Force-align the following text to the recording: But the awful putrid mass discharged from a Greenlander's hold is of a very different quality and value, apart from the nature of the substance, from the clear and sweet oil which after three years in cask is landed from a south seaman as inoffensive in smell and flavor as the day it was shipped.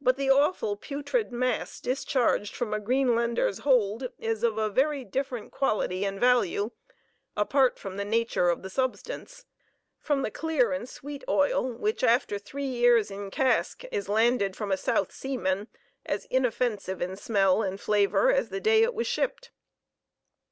But 0.00 0.16
the 0.16 0.30
awful 0.30 0.76
putrid 0.76 1.32
mass 1.32 1.80
discharged 1.80 2.54
from 2.54 2.72
a 2.72 2.78
Greenlander's 2.78 3.58
hold 3.66 4.12
is 4.16 4.44
of 4.44 4.58
a 4.58 4.70
very 4.70 5.02
different 5.02 5.50
quality 5.50 6.04
and 6.04 6.20
value, 6.20 6.70
apart 7.36 7.76
from 7.76 7.96
the 7.96 8.04
nature 8.04 8.48
of 8.48 8.62
the 8.62 8.70
substance, 8.70 9.44
from 9.98 10.22
the 10.22 10.30
clear 10.30 10.70
and 10.70 10.88
sweet 10.88 11.24
oil 11.28 11.68
which 11.72 12.04
after 12.04 12.38
three 12.38 12.62
years 12.68 13.10
in 13.10 13.28
cask 13.32 13.82
is 13.90 14.08
landed 14.08 14.54
from 14.54 14.70
a 14.70 14.76
south 14.76 15.10
seaman 15.10 15.66
as 16.06 16.26
inoffensive 16.26 17.02
in 17.02 17.16
smell 17.16 17.60
and 17.60 17.80
flavor 17.80 18.30
as 18.30 18.50
the 18.50 18.60
day 18.60 18.84
it 18.84 18.94
was 18.94 19.08
shipped. 19.08 19.50